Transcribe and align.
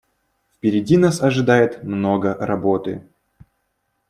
Впереди 0.55 0.97
нас 0.97 1.21
ожидает 1.21 1.83
много 1.83 2.33
работы. 2.33 3.07